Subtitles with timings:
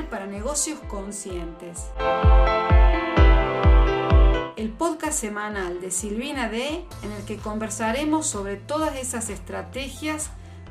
[0.00, 1.86] para negocios conscientes.
[4.56, 10.30] El podcast semanal de Silvina D en el que conversaremos sobre todas esas estrategias,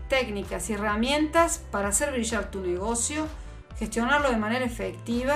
[0.09, 3.27] técnicas y herramientas para hacer brillar tu negocio,
[3.77, 5.35] gestionarlo de manera efectiva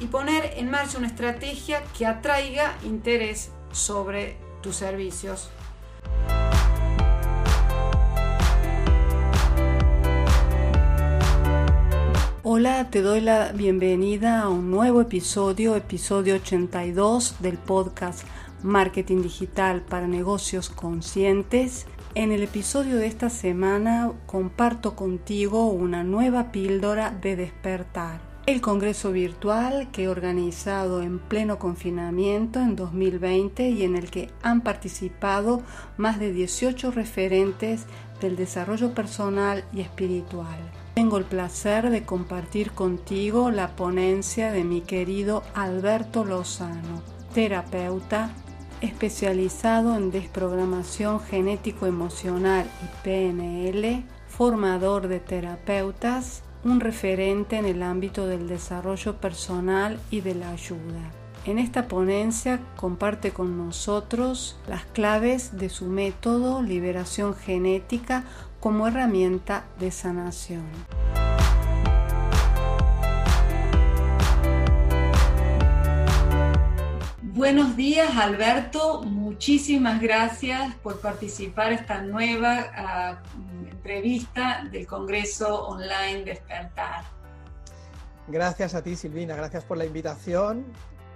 [0.00, 5.50] y poner en marcha una estrategia que atraiga interés sobre tus servicios.
[12.44, 18.24] Hola, te doy la bienvenida a un nuevo episodio, episodio 82 del podcast
[18.64, 21.86] Marketing Digital para Negocios Conscientes.
[22.16, 28.20] En el episodio de esta semana comparto contigo una nueva píldora de despertar.
[28.46, 34.32] El Congreso Virtual que he organizado en pleno confinamiento en 2020 y en el que
[34.42, 35.62] han participado
[35.96, 37.86] más de 18 referentes
[38.20, 40.81] del desarrollo personal y espiritual.
[40.94, 48.30] Tengo el placer de compartir contigo la ponencia de mi querido Alberto Lozano, terapeuta
[48.82, 58.48] especializado en desprogramación genético-emocional y PNL, formador de terapeutas, un referente en el ámbito del
[58.48, 61.10] desarrollo personal y de la ayuda.
[61.44, 68.24] En esta ponencia comparte con nosotros las claves de su método Liberación Genética
[68.62, 70.62] como herramienta de sanación.
[77.22, 83.22] Buenos días Alberto, muchísimas gracias por participar en esta nueva ah,
[83.68, 87.02] entrevista del Congreso Online Despertar.
[88.28, 90.64] Gracias a ti Silvina, gracias por la invitación.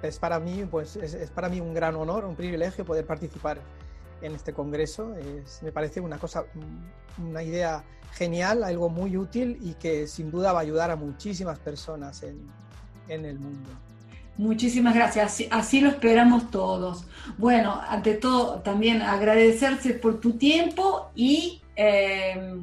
[0.03, 3.61] Es para mí, pues, es para mí un gran honor, un privilegio poder participar
[4.23, 5.15] en este congreso.
[5.63, 6.45] me parece una cosa,
[7.19, 11.59] una idea genial, algo muy útil y que sin duda va a ayudar a muchísimas
[11.59, 12.49] personas en,
[13.09, 13.71] el mundo.
[14.37, 17.05] Muchísimas gracias, así, lo esperamos todos.
[17.39, 22.55] Bueno, ante todo, también agradecerte por tu tiempo y eh,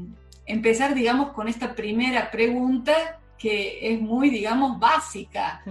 [0.45, 5.61] empezar, digamos, con esta primera pregunta que es muy, digamos, básica.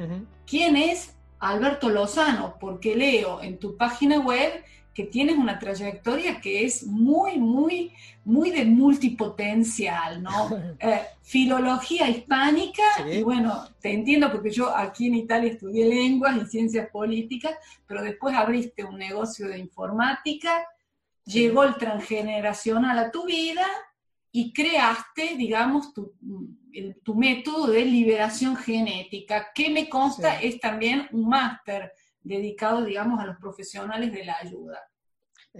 [0.46, 2.56] ¿Quién es Alberto Lozano?
[2.60, 4.62] Porque leo en tu página web
[4.94, 7.92] que tienes una trayectoria que es muy, muy,
[8.24, 10.50] muy de multipotencial, ¿no?
[10.80, 16.46] Eh, filología hispánica, y bueno, te entiendo porque yo aquí en Italia estudié lenguas y
[16.46, 17.52] ciencias políticas,
[17.86, 20.66] pero después abriste un negocio de informática,
[21.24, 23.66] llegó el transgeneracional a tu vida
[24.32, 26.12] y creaste, digamos, tu,
[27.04, 33.26] tu método de liberación genética, que me consta es también un máster dedicado, digamos, a
[33.26, 34.80] los profesionales de la ayuda.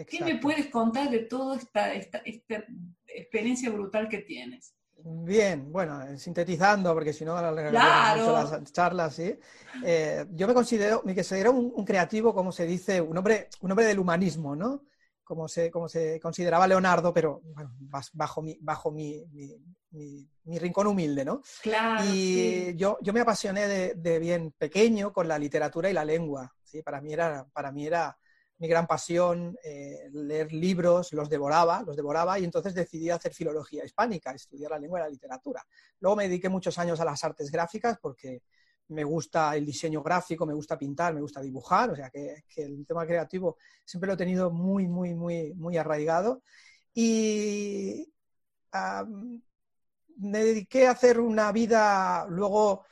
[0.06, 2.22] ¿Qué me puedes contar de toda esta, esta,
[3.06, 4.74] experiencia brutal que tienes?
[5.04, 8.32] Bien, bueno, sintetizando, porque si no, claro.
[8.32, 9.34] las charlas, ¿sí?
[9.84, 13.86] Eh, yo me considero, me considero un, creativo, como se dice, un hombre, un hombre
[13.86, 14.82] del humanismo, ¿no?
[15.24, 17.74] Como se, como se consideraba Leonardo, pero bueno,
[18.12, 19.24] bajo mi, bajo mi,
[19.90, 21.42] mi, rincón humilde, ¿no?
[21.62, 22.04] Claro.
[22.12, 26.52] Y yo, yo me apasioné de, de, bien pequeño con la literatura y la lengua,
[26.64, 26.82] ¿sí?
[26.82, 28.16] Para mí era, para mí era
[28.62, 33.84] mi gran pasión, eh, leer libros, los devoraba, los devoraba y entonces decidí hacer filología
[33.84, 35.66] hispánica, estudiar la lengua y la literatura.
[35.98, 38.42] Luego me dediqué muchos años a las artes gráficas porque
[38.88, 42.86] me gusta el diseño gráfico, me gusta pintar, me gusta dibujar, o sea que, el
[42.86, 46.42] tema creativo siempre lo he tenido muy, muy, muy, muy arraigado.
[46.94, 48.12] Y
[50.16, 52.84] me dediqué a hacer una vida luego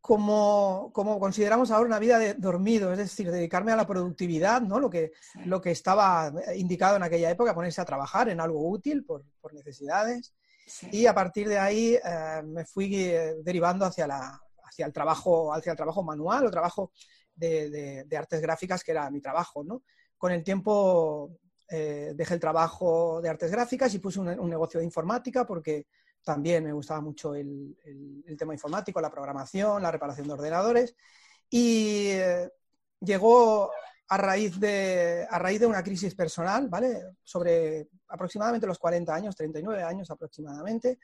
[0.00, 4.80] como, como, consideramos ahora una vida de dormido, es decir, dedicarme a la productividad, ¿no?
[4.80, 5.12] lo, que,
[5.44, 9.52] lo que estaba indicado en aquella época, ponerse a trabajar en algo útil por, por
[9.52, 10.34] necesidades.
[10.92, 14.40] Y a partir de ahí eh, me fui eh, derivando hacia, la,
[14.78, 16.92] hacia, el trabajo, hacia el trabajo manual o trabajo
[17.34, 19.64] de, artes gráficas, que era mi trabajo.
[19.64, 19.82] ¿no?
[20.16, 24.80] Con el tiempo eh, dejé el trabajo de artes gráficas y puse un, un negocio
[24.80, 25.86] de informática porque
[26.28, 27.76] también me gustaba mucho el,
[28.38, 30.94] tema informático, la programación, la reparación de ordenadores.
[31.48, 32.50] Y eh,
[33.00, 33.70] llegó
[34.08, 37.00] a raíz, de, a raíz de una crisis personal, ¿vale?
[37.22, 40.98] Sobre aproximadamente los 40 años, 39 años aproximadamente,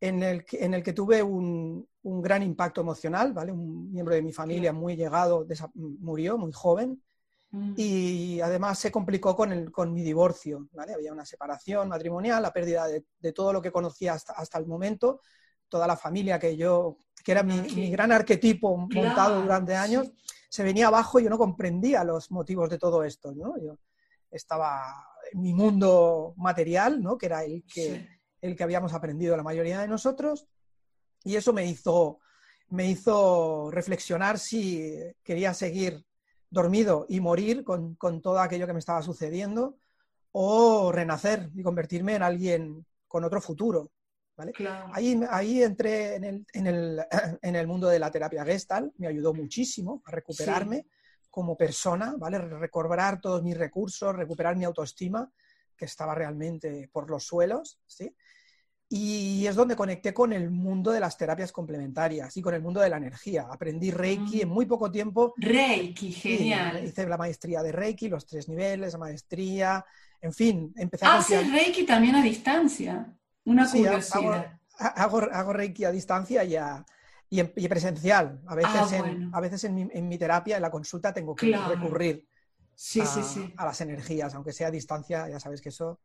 [0.00, 3.52] en el que, en el que tuve un, un gran impacto emocional, ¿vale?
[3.52, 7.02] Un miembro de mi familia muy llegado murió muy joven
[7.50, 7.74] Mm.
[7.76, 10.94] Y además se complicó con, el, con mi divorcio, ¿vale?
[10.94, 15.20] Había una separación matrimonial, la pérdida de, todo lo que conocía hasta, hasta, el momento,
[15.68, 20.10] toda la familia que yo, que era mi, gran arquetipo montado durante años,
[20.48, 23.54] se venía abajo y yo no comprendía los motivos de todo esto, ¿no?
[23.58, 23.78] Yo
[24.30, 24.82] estaba
[25.32, 27.16] en mi mundo material, ¿no?
[27.16, 30.46] Que era el que, el que habíamos aprendido la mayoría de nosotros,
[31.24, 32.20] y eso me hizo
[32.68, 34.92] me hizo reflexionar si
[35.22, 36.04] quería seguir
[36.50, 39.78] dormido y morir con, todo aquello que me estaba sucediendo
[40.32, 43.90] o renacer y convertirme en alguien con otro futuro.
[44.36, 44.52] ¿vale?
[44.92, 47.00] Ahí, ahí entré en el, en, el,
[47.42, 50.86] en el, mundo de la terapia gestal, me ayudó muchísimo a recuperarme
[51.30, 52.38] como persona, ¿vale?
[52.38, 55.30] recobrar todos mis recursos, recuperar mi autoestima,
[55.76, 57.78] que estaba realmente por los suelos.
[57.86, 58.14] ¿sí?
[58.88, 62.80] Y es donde conecté con el mundo de las terapias complementarias y con el mundo
[62.80, 63.46] de la energía.
[63.50, 65.34] Aprendí Reiki en muy poco tiempo.
[65.36, 66.84] Reiki, genial.
[66.84, 69.84] hice la maestría de Reiki, los tres niveles, la maestría,
[70.20, 71.14] en fin, empecé a...
[71.14, 73.12] Ah, ¿Haces Reiki también a distancia?
[73.44, 74.58] Una curiosidad.
[74.78, 76.56] Hago, hago, Reiki a distancia y,
[77.30, 78.40] y, presencial.
[78.46, 82.26] A veces, ah, en, a veces en, mi, terapia, en la consulta, tengo que recurrir
[82.76, 83.54] sí, sí, sí.
[83.56, 85.98] a las energías, aunque sea a distancia, ya sabes que eso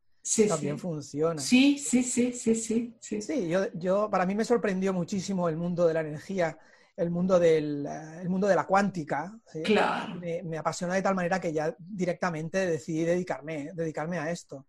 [0.48, 1.42] también funciona.
[1.42, 2.96] Sí, sí, sí, sí, sí.
[3.00, 6.58] Sí, yo, yo, para mí me sorprendió muchísimo el mundo de la energía,
[6.96, 9.38] el mundo, del, el mundo de la cuántica.
[9.64, 10.16] Claro.
[10.20, 14.66] Me, apasionó de tal manera que ya directamente decidí dedicarme, dedicarme a esto.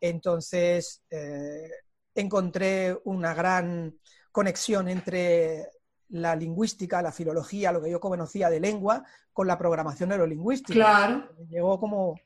[0.00, 1.70] Entonces, eh,
[2.14, 3.98] encontré una gran
[4.30, 5.66] conexión entre
[6.10, 10.72] la lingüística, la filología, lo que yo conocía de lengua, con la programación neurolingüística.
[10.72, 11.28] Claro.
[11.48, 12.18] Llegó como,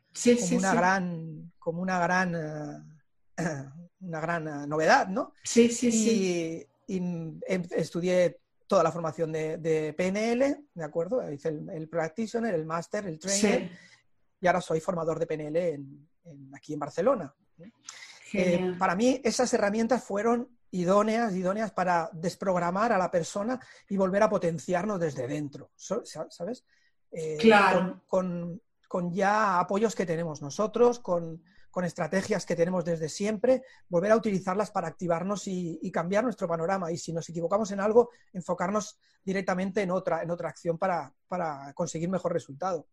[0.52, 3.36] una, Gran, como una gran, eh,
[4.00, 5.32] una gran eh, novedad, ¿no?
[5.42, 6.66] Sí, sí, sí.
[6.86, 7.40] Y em,
[7.70, 11.28] estudié toda la formación de, PNL, ¿de acuerdo?
[11.30, 13.68] Hice el, practitioner, el máster, el trainer,
[14.40, 15.84] y ahora soy formador de PNL
[16.54, 17.34] aquí en Barcelona.
[18.32, 24.22] Eh, para mí esas herramientas fueron idóneas, idóneas para desprogramar a la persona y volver
[24.22, 26.64] a potenciarnos desde dentro, ¿sabes?
[27.10, 28.02] Eh, claro.
[28.06, 28.60] Con,
[29.12, 31.42] ya apoyos que tenemos nosotros, con,
[31.84, 36.90] estrategias que tenemos desde siempre, volver a utilizarlas para activarnos y, cambiar nuestro panorama.
[36.90, 41.12] Y si nos equivocamos en algo, enfocarnos directamente en otra, en otra acción para,
[41.74, 42.86] conseguir mejor resultado.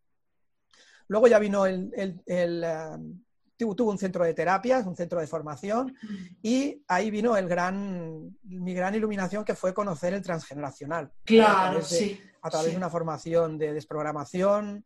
[1.08, 2.98] Luego ya vino el, eh,
[3.58, 5.94] tuvo un centro de terapias, un centro de formación,
[6.42, 11.10] y ahí vino el gran, mi gran iluminación que fue conocer el transgeneracional.
[11.24, 12.20] Claro, sí.
[12.42, 14.84] A través de una formación de desprogramación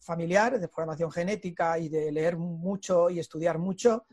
[0.00, 4.06] familiar, de programación genética y de leer mucho y estudiar mucho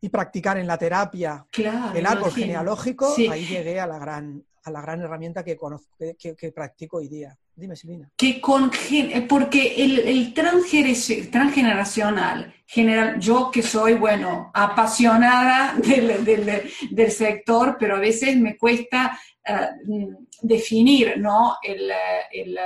[0.00, 1.46] y practicar en la terapia
[1.94, 6.52] el árbol genealógico, ahí llegué a la gran, a la gran herramienta que, conozco, que
[6.52, 7.36] practico hoy día.
[7.56, 8.12] Dime, Silvina.
[8.14, 16.70] Que con, eh, porque el, el transgeneracional, general, yo que soy, bueno, apasionada del, del,
[16.90, 19.18] del sector, pero a veces me cuesta
[19.48, 21.56] uh, definir, ¿no?
[21.62, 21.90] El,
[22.30, 22.58] el,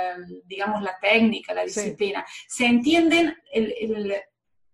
[0.45, 2.25] digamos, la técnica, la disciplina.
[2.49, 4.13] ¿Se entienden el,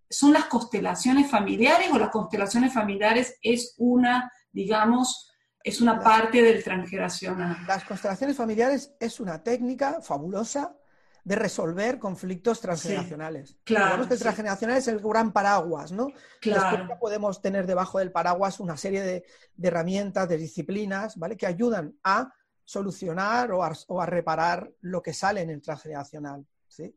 [0.09, 5.26] ¿Son las constelaciones familiares o las constelaciones familiares es una, digamos,
[5.67, 7.57] es una parte del transgeneracional.
[7.67, 10.77] Las constelaciones familiares es una técnica fabulosa
[11.25, 13.57] de resolver conflictos transgeneracionales.
[13.65, 14.07] claro.
[14.07, 16.07] que el transgeneracional es el gran paraguas, ¿no?
[16.39, 16.87] Claro.
[17.01, 19.25] podemos tener debajo del paraguas una serie de,
[19.61, 21.35] herramientas, de disciplinas, ¿vale?
[21.35, 22.33] Que ayudan a
[22.63, 26.95] solucionar o a, o a, reparar lo que sale en el transgeneracional, ¿sí?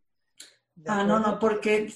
[0.86, 1.92] Ah, no, no, porque,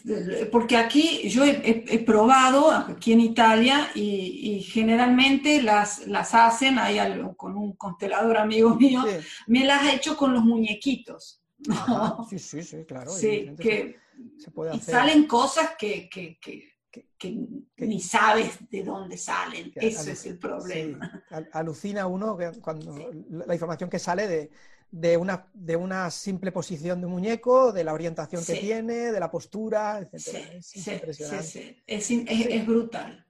[0.52, 7.36] porque aquí yo he, probado aquí en Italia y, generalmente las, las hacen, hay algo,
[7.36, 9.04] con un constelador amigo mío,
[9.46, 11.42] me las ha hecho con los muñequitos.
[12.30, 13.10] sí, sí, sí, claro.
[13.10, 13.96] Sí, que
[14.38, 16.74] se puede y salen cosas que, que, que,
[17.18, 19.72] que, ni sabes de dónde salen.
[19.74, 21.24] Eso es el problema.
[21.52, 24.50] alucina uno cuando la información que sale de
[24.94, 29.28] de una, de una simple posición de muñeco, de la orientación que tiene, de la
[29.28, 30.54] postura, etc.
[30.54, 31.82] es impresionante.
[31.84, 33.26] Es, brutal.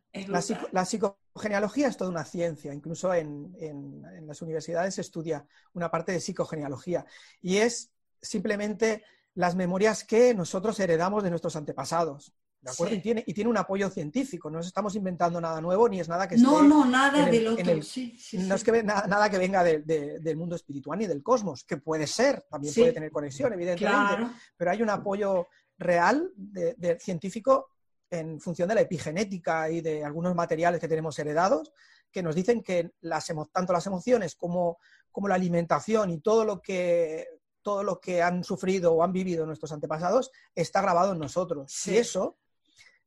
[0.72, 6.12] La, psicogenealogía es toda una ciencia, incluso en, en, las universidades se estudia una parte
[6.12, 7.06] de psicogenealogía
[7.40, 7.90] y es
[8.20, 9.02] simplemente
[9.32, 12.34] las memorias que nosotros heredamos de nuestros antepasados.
[12.64, 12.94] ¿De acuerdo?
[12.94, 16.08] Y, tiene, y tiene un apoyo científico, no nos estamos inventando nada nuevo ni es
[16.08, 20.56] nada que No, no, nada del otro, No es que nada, que venga del mundo
[20.56, 24.88] espiritual ni del cosmos, que puede ser, también puede tener conexión, evidentemente, pero hay un
[24.88, 27.68] apoyo real de, científico
[28.08, 31.70] en función de la epigenética y de algunos materiales que tenemos heredados
[32.10, 34.78] que nos dicen que las, tanto las emociones como,
[35.10, 37.26] como la alimentación y todo lo que
[37.60, 41.86] todo lo que han sufrido o han vivido nuestros antepasados está grabado en nosotros.
[41.86, 42.36] Y eso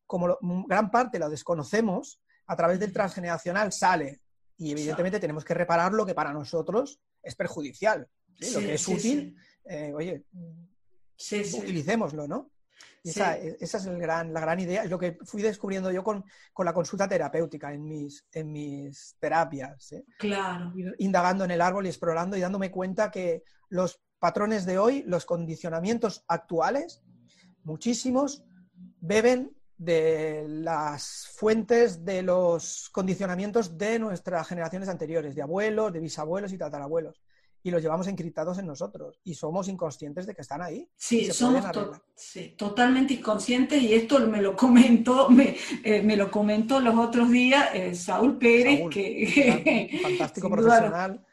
[0.07, 0.37] como
[0.67, 4.21] gran parte lo desconocemos, a través del transgeneracional sale.
[4.57, 8.07] Y evidentemente tenemos que reparar lo que para nosotros es perjudicial.
[8.53, 10.23] lo que es útil, eh, oye,
[11.53, 12.51] utilicémoslo, ¿no?
[13.03, 16.23] esa, esa, es el gran, la gran idea, es lo que fui descubriendo yo con,
[16.53, 19.91] con la consulta terapéutica en mis, en mis terapias.
[19.93, 20.05] ¿eh?
[20.17, 20.73] Claro.
[20.97, 25.25] Indagando en el árbol y explorando y dándome cuenta que los patrones de hoy, los
[25.25, 27.01] condicionamientos actuales,
[27.63, 28.43] muchísimos,
[28.99, 36.51] beben de las fuentes de los condicionamientos de nuestras generaciones anteriores, de abuelos, de bisabuelos
[36.51, 37.21] y tatarabuelos.
[37.63, 40.89] Y los llevamos encriptados en nosotros y somos inconscientes de que están ahí.
[40.95, 41.63] Sí, somos
[42.55, 47.69] totalmente inconscientes y esto me lo comentó, me, eh, me lo comentó los otros días
[47.73, 51.25] eh, Saúl Pérez, que fantástico profesional,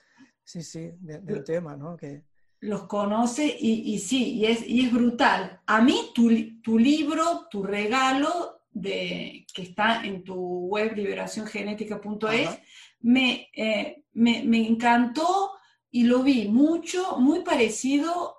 [0.43, 1.97] sí, sí, del tema, ¿no?
[1.97, 2.25] Que
[2.65, 5.61] los conoce y, sí, y es, y es brutal.
[5.67, 6.31] A mí tu,
[6.63, 12.59] tu libro, tu regalo de, que está en tu web liberaciongenética.es,
[13.01, 15.53] me, eh, me, me, encantó
[15.91, 18.34] y lo vi mucho, muy parecido,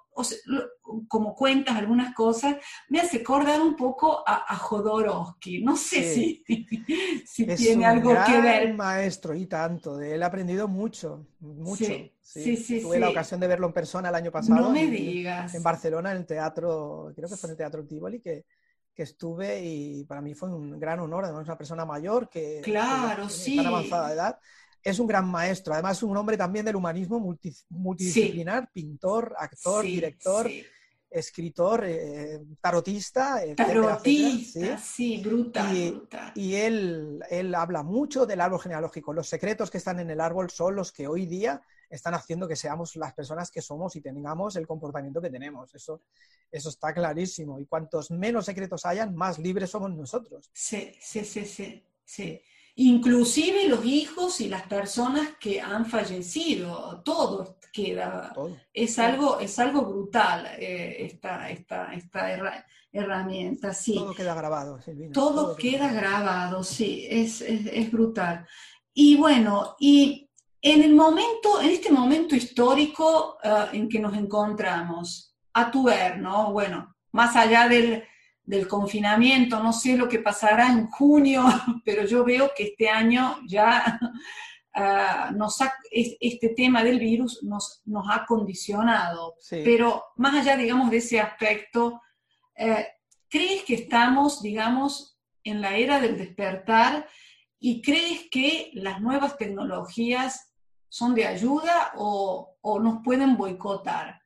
[1.07, 2.55] como cuentas algunas cosas,
[2.89, 5.63] me hace acordar un poco a, Jodorowsky.
[5.63, 6.43] No sé si,
[7.25, 8.73] si tiene algo que ver.
[8.73, 11.85] maestro y tanto, de él he aprendido mucho, mucho.
[12.21, 14.61] Sí, sí, Tuve la ocasión de verlo en persona el año pasado.
[14.61, 15.53] No me digas.
[15.53, 18.45] En Barcelona, en el teatro, creo que fue en el Teatro Tivoli, que,
[18.93, 23.29] que estuve y para mí fue un gran honor, además una persona mayor que, claro,
[23.29, 23.57] sí.
[23.57, 24.39] tan avanzada de edad.
[24.85, 27.19] Es un gran maestro, además un hombre también del humanismo
[27.69, 30.47] multidisciplinar, pintor, actor, director,
[31.09, 36.01] escritor, eh, tarotista, Tarotista, sí, brutal, y.
[36.35, 39.11] Y él, él habla mucho del árbol genealógico.
[39.11, 42.55] Los secretos que están en el árbol son los que hoy día están haciendo que
[42.55, 45.73] seamos las personas que somos y tengamos el comportamiento que tenemos.
[45.73, 46.03] Eso,
[46.51, 47.59] eso está clarísimo.
[47.59, 50.51] Y cuantos menos secretos hayan, más libres somos nosotros.
[50.53, 51.83] Sí, sí, sí, sí.
[52.03, 52.39] sí.
[52.75, 58.33] Inclusive los hijos y las personas que han fallecido, todo queda.
[58.73, 61.89] Es, Algo, es algo brutal eh, esta, esta,
[62.91, 63.73] herramienta.
[63.73, 63.95] Sí.
[63.95, 64.79] Todo queda grabado,
[65.13, 68.45] Todo, queda, grabado, sí, es, es brutal.
[68.93, 70.29] Y bueno, y
[70.61, 76.17] en el momento, en este momento histórico eh, en que nos encontramos, a tu ver,
[76.17, 76.51] ¿no?
[76.51, 78.03] Bueno, más allá del,
[78.67, 81.43] confinamiento, no sé lo que pasará en junio,
[81.85, 83.99] pero yo veo que este año ya
[84.75, 85.57] eh, nos
[85.91, 89.35] este tema del virus nos, nos ha condicionado.
[89.49, 92.01] Pero más allá, digamos, de ese aspecto,
[92.55, 92.87] eh,
[93.29, 97.07] ¿crees que estamos, digamos, en la era del despertar
[97.59, 100.53] y crees que las nuevas tecnologías
[100.89, 104.21] son de ayuda o, nos pueden boicotar?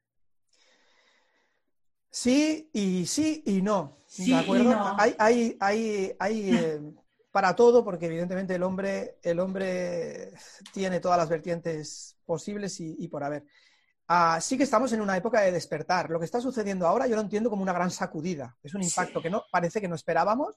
[2.11, 3.97] Sí y sí y no.
[4.17, 4.73] ¿De acuerdo?
[4.97, 6.81] Hay, hay, hay, hay eh,
[7.31, 10.33] para todo, porque evidentemente el hombre, el hombre
[10.73, 13.45] tiene todas las vertientes posibles y, por haber.
[14.07, 16.09] Ah, sí que estamos en una época de despertar.
[16.09, 18.57] Lo que está sucediendo ahora yo lo entiendo como una gran sacudida.
[18.63, 20.55] Es un impacto que no parece que no esperábamos.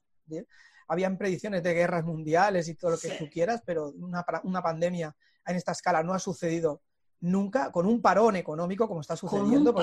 [0.89, 5.15] Habían predicciones de guerras mundiales y todo lo que tú quieras, pero una, una pandemia
[5.47, 6.81] en esta escala no ha sucedido
[7.23, 9.75] nunca, con un parón económico como está sucediendo.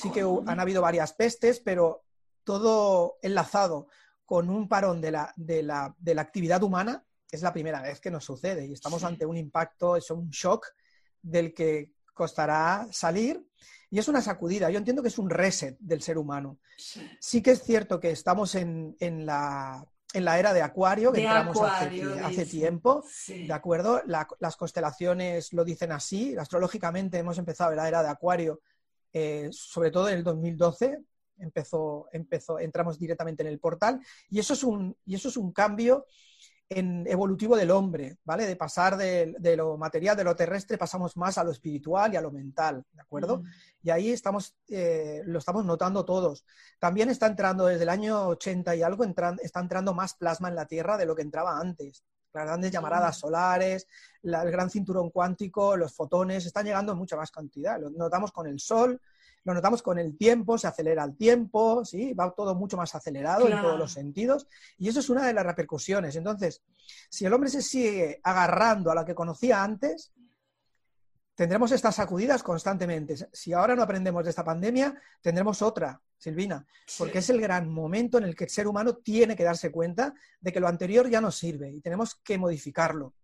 [0.00, 2.04] Sí que han habido varias pestes, pero
[2.44, 3.88] todo enlazado
[4.24, 8.00] con un parón de la, de la, de la actividad humana, es la primera vez
[8.00, 10.66] que nos sucede y estamos ante un impacto, es un shock
[11.20, 13.44] del que costará salir
[13.90, 14.70] y es una sacudida.
[14.70, 16.58] Yo entiendo que es un reset del ser humano.
[17.20, 19.84] Sí, que es cierto que estamos en, en la
[20.14, 24.00] en la era de Acuario, que entramos hace, tiempo, ¿de acuerdo?
[24.06, 28.60] las constelaciones lo dicen así, astrológicamente hemos empezado la era de Acuario,
[29.12, 31.00] eh, sobre todo en el 2012,
[31.38, 35.52] empezó, empezó, entramos directamente en el portal, y eso es un, y eso es un
[35.52, 36.06] cambio
[36.74, 38.46] en evolutivo del hombre, ¿vale?
[38.46, 42.20] De pasar de, lo material, de lo terrestre, pasamos más a lo espiritual y a
[42.20, 43.38] lo mental, ¿de acuerdo?
[43.38, 43.44] Mm.
[43.82, 46.44] Y ahí estamos, eh, lo estamos notando todos.
[46.78, 50.66] También está entrando desde el año 80 y algo, está entrando más plasma en la
[50.66, 52.04] Tierra de lo que entraba antes.
[52.32, 53.86] Las grandes llamaradas solares,
[54.22, 57.80] el gran cinturón cuántico, los fotones, están llegando en mucha más cantidad.
[57.80, 59.00] Lo notamos con el Sol,
[59.44, 62.14] lo notamos con el tiempo, se acelera el tiempo, ¿sí?
[62.14, 64.48] va todo mucho más acelerado en todos los sentidos,
[64.78, 66.16] y eso es una de las repercusiones.
[66.16, 66.62] Entonces,
[67.10, 70.12] si el hombre se sigue agarrando a lo que conocía antes,
[71.34, 73.16] tendremos estas sacudidas constantemente.
[73.32, 76.64] Si ahora no aprendemos de esta pandemia, tendremos otra, Silvina,
[76.96, 80.14] porque es el gran momento en el que el ser humano tiene que darse cuenta
[80.40, 83.14] de que lo anterior ya no sirve y tenemos que modificarlo.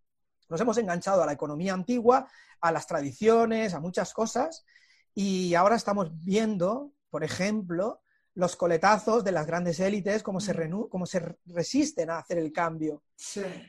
[0.50, 2.29] Nos hemos enganchado a la economía antigua,
[2.61, 4.67] a las tradiciones, a muchas cosas,
[5.14, 8.00] y ahora estamos viendo, por ejemplo,
[8.35, 10.88] los coletazos de las grandes élites, cómo se, mm.
[10.88, 13.02] cómo se resisten a hacer el cambio.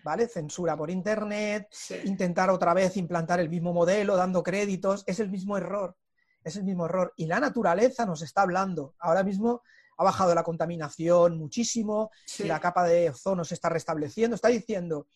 [0.03, 0.27] ¿Vale?
[0.27, 1.67] Censura por Internet,
[2.05, 5.95] intentar otra vez implantar el mismo modelo, dando créditos, es el mismo error.
[6.43, 7.13] Es el mismo error.
[7.17, 8.95] Y la naturaleza nos está hablando.
[9.00, 9.62] Ahora mismo
[9.98, 14.36] ha bajado la contaminación muchísimo, la capa de ozono se está restableciendo.
[14.36, 15.07] Está diciendo,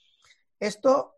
[0.60, 1.16] esto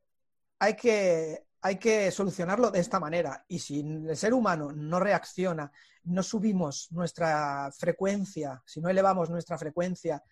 [0.59, 3.43] hay que, hay que solucionarlo de esta manera.
[3.47, 5.69] Y si el ser humano no reacciona,
[6.05, 10.23] no subimos nuestra frecuencia, si no elevamos nuestra frecuencia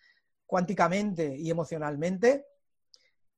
[0.46, 2.46] cuánticamente y emocionalmente,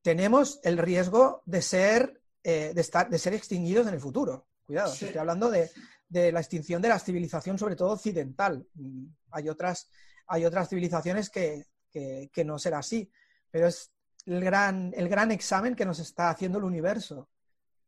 [0.00, 4.46] tenemos el riesgo de ser, eh, de, estar, de ser extinguidos en el futuro.
[4.64, 5.68] Cuidado, estoy hablando de,
[6.08, 8.64] la extinción de la civilización, sobre todo occidental.
[8.74, 9.90] Mm, hay otras,
[10.28, 13.10] hay otras civilizaciones que, que no será así,
[13.50, 13.90] pero es
[14.24, 17.28] el gran, el gran examen que nos está haciendo el universo.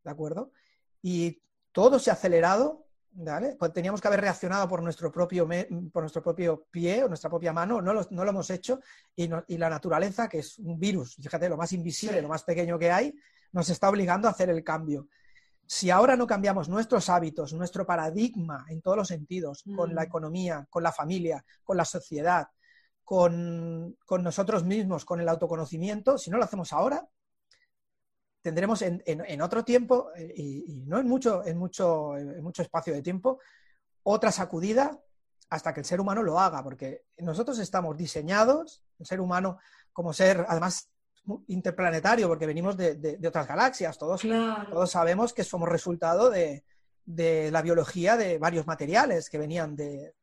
[0.03, 0.53] ¿De acuerdo?
[1.03, 1.43] Y
[1.73, 3.57] todo se ha acelerado ¿Vale?
[3.59, 5.49] Pues teníamos que haber reaccionado por nuestro propio,
[5.93, 8.79] por nuestro propio pie o nuestra propia mano, no lo, no lo hemos hecho
[9.17, 9.27] y,
[9.59, 13.13] la naturaleza, que es un virus, fíjate, lo más invisible, lo más pequeño que hay,
[13.53, 15.09] nos está obligando a hacer el cambio.
[15.67, 20.05] Si ahora no cambiamos nuestros hábitos, nuestro paradigma en todos los sentidos, con la mm.
[20.05, 22.47] economía, con la familia, con la sociedad,
[23.03, 27.09] con, con nosotros mismos, con el autoconocimiento, si no lo hacemos ahora,
[28.43, 33.03] tendremos en, otro tiempo, eh, y, no en mucho, en, mucho, en mucho espacio de
[33.03, 33.39] tiempo,
[34.03, 34.99] otra sacudida
[35.51, 39.59] hasta que el ser humano lo haga, porque nosotros estamos diseñados, el ser humano
[39.93, 40.91] como ser, además,
[41.49, 44.23] interplanetario, porque venimos de, otras galaxias, todos,
[44.71, 46.65] todos sabemos que somos resultado de,
[47.07, 50.15] la biología de varios materiales que venían de,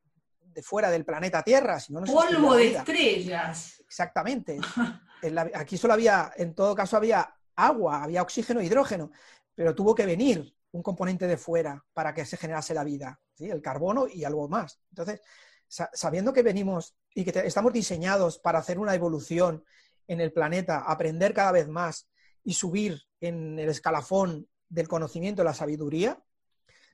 [0.63, 1.79] fuera del planeta Tierra.
[1.79, 3.83] Si no, Polvo de estrellas.
[3.85, 4.57] Exactamente.
[5.53, 9.11] aquí solo había, en todo caso, había agua, había oxígeno, hidrógeno,
[9.53, 13.49] pero tuvo que venir un componente de fuera para que se generase la vida, ¿sí?
[13.49, 14.79] el carbono y algo más.
[14.91, 15.21] Entonces,
[15.67, 19.63] sabiendo que venimos y que estamos diseñados para hacer una evolución
[20.07, 22.07] en el planeta, aprender cada vez más
[22.43, 26.21] y subir en el escalafón del conocimiento y la sabiduría,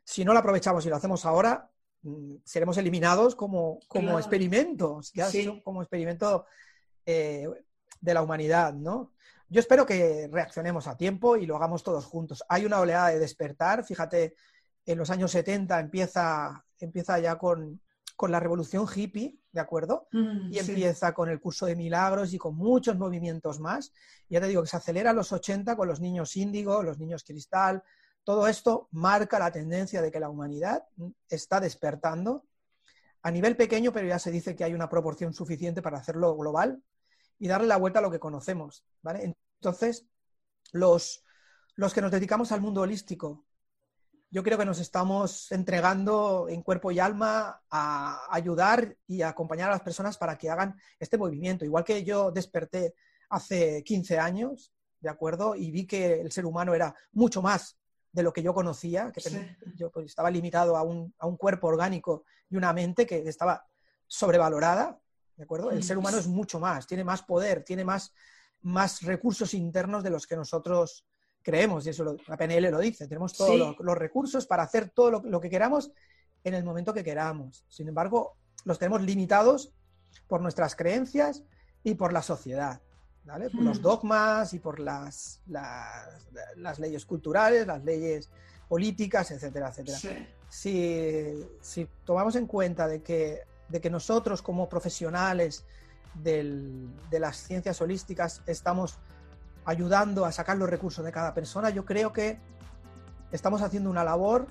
[0.04, 1.70] si no lo aprovechamos y lo hacemos ahora,
[2.02, 5.30] mm, seremos eliminados como, como experimentos, ya
[5.64, 6.46] como experimento
[7.06, 7.48] eh,
[8.00, 9.14] de la humanidad, ¿no?
[9.54, 12.44] Yo espero que reaccionemos a tiempo y lo hagamos todos juntos.
[12.50, 14.34] Hay una oleada de despertar, fíjate,
[14.84, 17.80] en los años 70 empieza, empieza ya con,
[18.28, 20.08] la revolución hippie, ¿de acuerdo?
[20.12, 23.94] Mm, y empieza con el curso de milagros y con muchos movimientos más.
[24.28, 27.24] Ya te digo que se acelera a los 80 con los niños índigo, los niños
[27.24, 27.84] cristal.
[28.24, 30.84] Todo esto marca la tendencia de que la humanidad
[31.30, 32.44] está despertando
[33.22, 36.82] a nivel pequeño, pero ya se dice que hay una proporción suficiente para hacerlo global
[37.38, 38.84] y darle la vuelta a lo que conocemos.
[39.04, 39.36] ¿vale?
[39.64, 40.06] Entonces,
[40.74, 41.24] los,
[41.76, 43.46] los que nos dedicamos al mundo holístico,
[44.30, 49.70] yo creo que nos estamos entregando en cuerpo y alma a ayudar y a acompañar
[49.70, 51.64] a las personas para que hagan este movimiento.
[51.64, 52.94] Igual que yo desperté
[53.30, 55.56] hace 15 años, ¿de acuerdo?
[55.56, 57.78] Y vi que el ser humano era mucho más
[58.12, 59.22] de lo que yo conocía, que
[59.76, 63.66] yo pues, estaba limitado a un, a un, cuerpo orgánico y una mente que estaba
[64.08, 65.00] sobrevalorada,
[65.38, 65.72] ¿de acuerdo?
[65.72, 68.14] El ser humano es mucho más, tiene más poder, tiene más,
[68.64, 71.06] más recursos internos de los que nosotros
[71.42, 75.42] creemos, y eso la PNL lo dice, tenemos todos los, recursos para hacer todo lo,
[75.42, 75.92] que queramos
[76.44, 77.66] en el momento que queramos.
[77.68, 79.74] Sin embargo, los tenemos limitados
[80.28, 81.44] por nuestras creencias
[81.84, 82.82] y por la sociedad,
[83.26, 83.50] ¿vale?
[83.50, 83.84] Por los mm.
[83.84, 88.30] dogmas y por las, las, leyes culturales, las leyes
[88.70, 89.98] políticas, etcétera, etcétera.
[90.48, 95.66] Si, si tomamos en cuenta de que, de que nosotros como profesionales
[96.16, 98.98] de las ciencias holísticas estamos
[99.66, 102.38] ayudando a sacar los recursos de cada persona, yo creo que
[103.32, 104.48] estamos haciendo una labor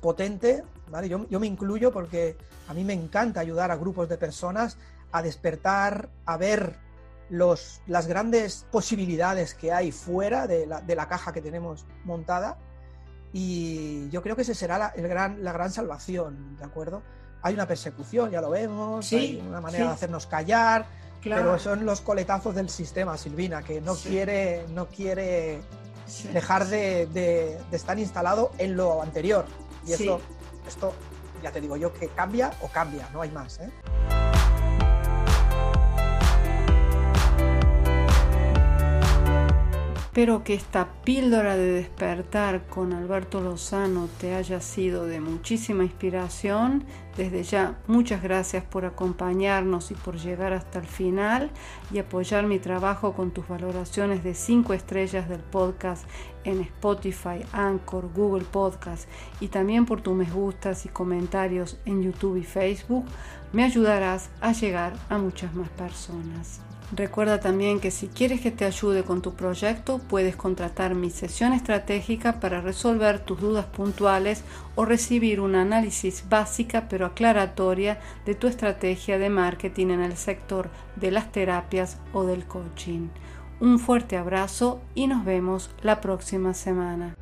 [0.00, 1.08] potente, ¿vale?
[1.08, 2.36] Yo, me incluyo porque
[2.68, 4.76] a mí me encanta ayudar a grupos de personas
[5.12, 6.76] a despertar, a ver
[7.30, 12.58] los, las grandes posibilidades que hay fuera de la, de la, caja que tenemos montada
[13.32, 17.02] y yo creo que esa será el gran, la gran salvación, ¿de acuerdo?
[17.42, 20.86] Hay una persecución, ya lo vemos, hay una manera de hacernos callar,
[21.22, 25.60] pero son los coletazos del sistema, Silvina, que no quiere, no quiere
[26.32, 29.44] dejar de, estar instalado en lo anterior.
[29.86, 30.20] Y esto,
[30.66, 30.92] esto,
[31.42, 33.60] ya te digo yo, que cambia o cambia, no hay más.
[33.60, 33.70] ¿eh?
[40.08, 46.84] Espero que esta píldora de despertar con Alberto Lozano te haya sido de muchísima inspiración.
[47.16, 51.50] Desde ya, muchas gracias por acompañarnos y por llegar hasta el final
[51.92, 56.08] y apoyar mi trabajo con tus valoraciones de 5 estrellas del podcast
[56.42, 59.08] en Spotify, Anchor, Google Podcast
[59.40, 63.04] y también por tus me gustas y comentarios en YouTube y Facebook.
[63.52, 66.62] Me ayudarás a llegar a muchas más personas.
[66.90, 71.52] Recuerda también que si quieres que te ayude con tu proyecto, puedes contratar mi sesión
[71.52, 74.42] estratégica para resolver tus dudas puntuales
[74.74, 80.70] o recibir un análisis básica pero aclaratoria de tu estrategia de marketing en el sector
[80.96, 83.08] de las terapias o del coaching.
[83.60, 87.16] Un fuerte abrazo y nos vemos la próxima semana.